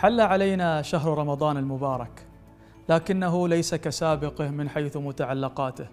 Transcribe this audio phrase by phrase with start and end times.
[0.00, 2.26] حل علينا شهر رمضان المبارك
[2.88, 5.86] لكنه ليس كسابقه من حيث متعلقاته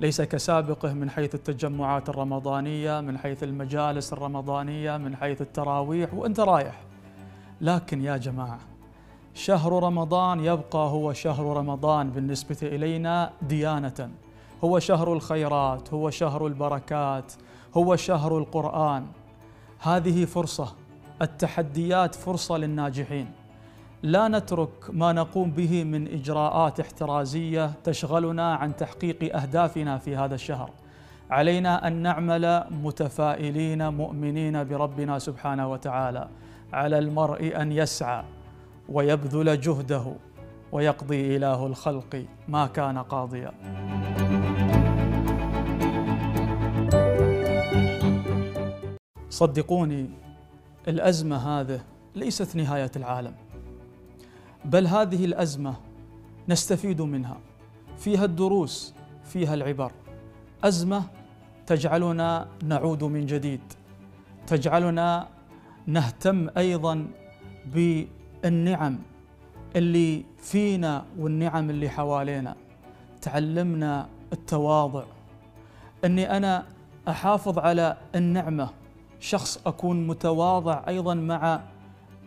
[0.00, 6.82] ليس كسابقه من حيث التجمعات الرمضانية من حيث المجالس الرمضانية من حيث التراويح وأنت رايح.
[7.60, 8.58] لكن يا جماعة
[9.34, 14.10] شهر رمضان يبقى هو شهر رمضان بالنسبة إلينا ديانة.
[14.64, 17.32] هو شهر الخيرات هو شهر البركات
[17.76, 19.06] هو شهر القرآن.
[19.80, 20.85] هذه فرصة
[21.22, 23.30] التحديات فرصة للناجحين.
[24.02, 30.70] لا نترك ما نقوم به من إجراءات احترازية تشغلنا عن تحقيق أهدافنا في هذا الشهر.
[31.30, 36.28] علينا أن نعمل متفائلين مؤمنين بربنا سبحانه وتعالى.
[36.72, 38.24] على المرء أن يسعى
[38.88, 40.12] ويبذل جهده
[40.72, 43.52] ويقضي إله الخلق ما كان قاضيا.
[49.30, 50.25] صدقوني
[50.88, 51.80] الأزمة هذه
[52.14, 53.34] ليست نهاية العالم
[54.64, 55.74] بل هذه الأزمة
[56.48, 57.40] نستفيد منها.
[57.98, 59.92] فيها الدروس فيها العبر.
[60.64, 61.02] أزمة
[61.66, 63.60] تجعلنا نعود من جديد.
[64.46, 65.28] تجعلنا
[65.86, 67.06] نهتم أيضا
[67.66, 68.98] بالنعم
[69.76, 72.56] اللي فينا والنعم اللي حوالينا.
[73.22, 75.04] تعلمنا التواضع.
[76.04, 76.66] إني أنا
[77.08, 78.70] أحافظ على النعمة
[79.20, 81.60] شخص أكون متواضع أيضا مع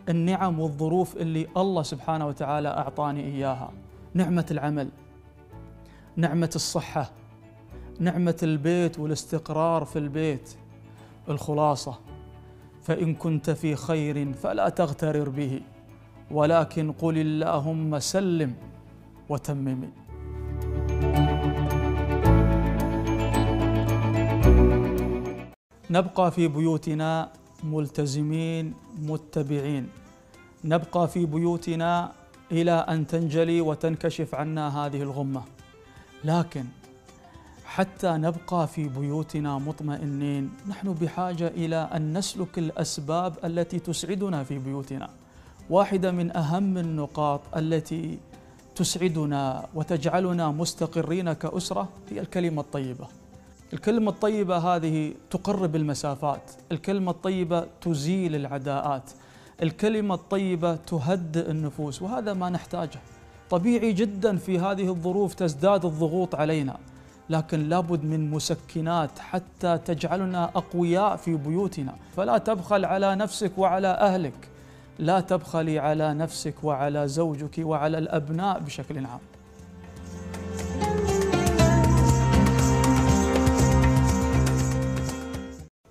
[0.08, 3.72] النعم والظروف اللي الله سبحانه وتعالى أعطاني إياها.
[4.14, 4.88] نعمة العمل
[6.16, 7.10] نعمة الصحة
[8.00, 10.54] نعمة البيت والاستقرار في البيت
[11.28, 11.98] الخلاصة.
[12.82, 15.60] فإن كنت في خير فلا تغترر به
[16.30, 18.54] ولكن قل اللهم سلم
[19.28, 19.88] وتممي
[25.90, 27.32] نبقى في بيوتنا
[27.64, 29.88] ملتزمين متبعين.
[30.64, 32.12] نبقى في بيوتنا
[32.52, 35.42] إلى أن تنجلي وتنكشف عنا هذه الغمة.
[36.24, 36.64] لكن
[37.64, 45.10] حتى نبقى في بيوتنا مطمئنين نحن بحاجة إلى أن نسلك الأسباب التي تسعدنا في بيوتنا.
[45.70, 48.18] واحدة من أهم النقاط التي
[48.76, 53.06] تسعدنا وتجعلنا مستقرين كأسرة هي الكلمة الطيبة.
[53.72, 59.10] الكلمة الطيبة هذه تقرب المسافات، الكلمة الطيبة تزيل العداءات،
[59.62, 63.00] الكلمة الطيبة تهدئ النفوس وهذا ما نحتاجه.
[63.50, 66.76] طبيعي جدا في هذه الظروف تزداد الضغوط علينا،
[67.30, 74.48] لكن لابد من مسكنات حتى تجعلنا أقوياء في بيوتنا، فلا تبخل على نفسك وعلى أهلك،
[74.98, 79.20] لا تبخلي على نفسك وعلى زوجك وعلى الأبناء بشكل عام.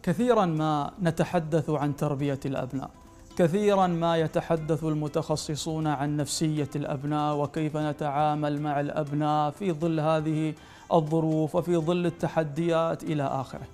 [0.10, 2.90] كثيرا ما نتحدث عن تربية الأبناء
[3.38, 10.54] كثيرا ما يتحدث المتخصصون عن نفسية الأبناء وكيف نتعامل مع الأبناء في ظل هذه
[10.94, 13.68] الظروف وفي ظل التحديات إلى آخره.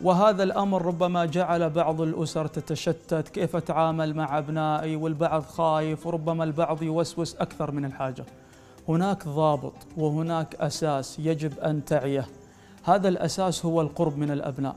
[0.00, 6.82] وهذا الأمر ربما جعل بعض الأسر تتشتت كيف أتعامل مع أبنائي؟ والبعض خايف وربما البعض
[6.82, 8.24] يوسوس أكثر من الحاجة.
[8.88, 12.26] هناك ضابط وهناك أساس يجب أن تعيه.
[12.84, 14.76] هذا الأساس هو القرب من الأبناء.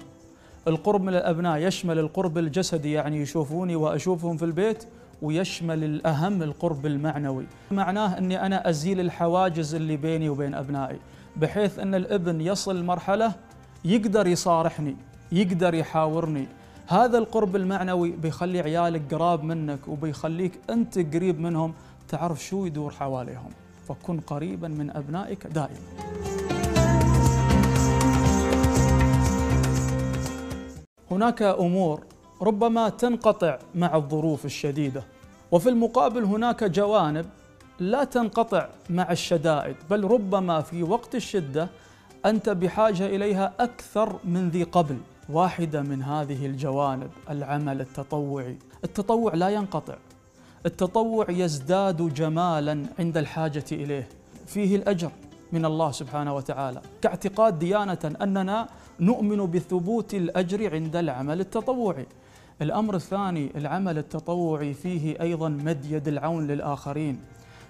[0.68, 4.84] القرب من الأبناء يشمل القرب الجسدي يعني يشوفوني وأشوفهم في البيت
[5.22, 7.46] ويشمل الأهم القرب المعنوي.
[7.72, 11.00] معناه أني أنا أزيل الحواجز اللي بيني وبين أبنائي
[11.36, 13.34] بحيث أن الابن يصل مرحلة
[13.86, 14.96] يقدر يصارحني
[15.32, 16.48] يقدر يحاورني.
[16.88, 21.74] هذا القرب المعنوي بيخلي عيالك قراب منك وبيخليك أنت قريب منهم
[22.10, 23.50] تعرف شو يدور حواليهم.
[23.88, 25.80] فكن قريبا من أبنائك دائما.
[31.14, 32.04] هناك أمور
[32.42, 35.04] ربما تنقطع مع الظروف الشديدة
[35.52, 37.26] وفي المقابل هناك جوانب
[37.80, 41.70] لا تنقطع مع الشدائد بل ربما في وقت الشدة
[42.26, 44.98] أنت بحاجة إليها أكثر من ذي قبل
[45.30, 48.58] واحدة من هذه الجوانب العمل التطوعي.
[48.84, 49.96] التطوع لا ينقطع.
[50.66, 54.08] التطوع يزداد جمالا عند الحاجة إليه.
[54.48, 55.12] فيه الأجر.
[55.54, 58.68] من الله سبحانه وتعالى كاعتقاد ديانة أننا
[59.00, 62.06] نؤمن بثبوت الأجر عند العمل التطوعي.
[62.62, 67.20] الأمر الثاني العمل التطوعي فيه أيضا مد يد العون للآخرين.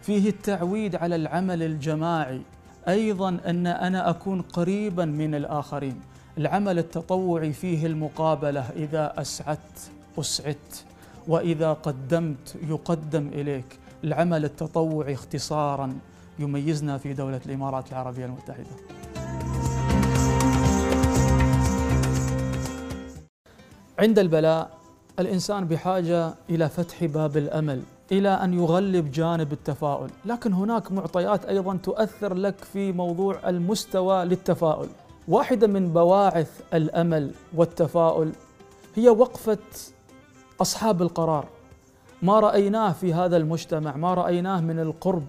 [0.02, 2.42] فيه التعويد على العمل الجماعي،
[2.88, 6.02] أيضا أن أنا أكون قريبا من الآخرين.
[6.38, 10.86] العمل التطوعي فيه المقابلة إذا أسعدت أسعدت
[11.28, 13.80] وإذا قدمت يقدم إليك.
[14.04, 15.94] العمل التطوعي اختصارا
[16.40, 18.66] يميزنا في دولة الإمارات العربية المتحدة.
[24.00, 24.78] عند البلاء
[25.20, 31.78] الإنسان بحاجة إلى فتح باب الأمل إلى أن يغلب جانب التفاؤل، لكن هناك معطيات أيضا
[31.78, 34.88] تؤثر لك في موضوع المستوى للتفاؤل.
[35.28, 38.32] واحدة من بواعث الأمل والتفاؤل
[38.96, 39.58] هي وقفة
[40.62, 41.46] أصحاب القرار.
[42.22, 45.26] ما رأيناه في هذا المجتمع، ما رأيناه من القرب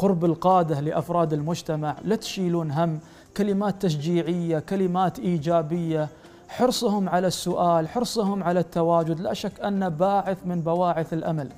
[0.00, 3.00] قرب القادة لأفراد المجتمع، لا تشيلون هم،
[3.36, 6.08] كلمات تشجيعية، كلمات إيجابية،
[6.48, 9.20] حرصهم على السؤال حرصهم على التواجد.
[9.20, 11.48] لا شك أن باعث من بواعث الأمل.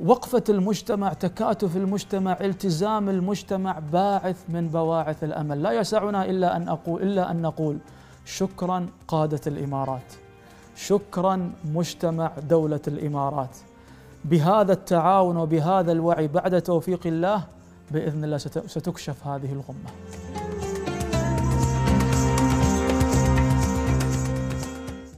[0.00, 5.62] وقفة المجتمع تكاتف المجتمع التزام المجتمع باعث من بواعث الأمل.
[5.62, 7.78] لا يسعنا إلا أن أقول إلا أن نقول
[8.24, 10.12] شكرا قادة الإمارات.
[10.76, 13.56] شكرا مجتمع دولة الإمارات.
[14.24, 17.44] بهذا التعاون وبهذا الوعي بعد توفيق الله
[17.90, 19.90] بإذن الله ستكشف هذه الغمة.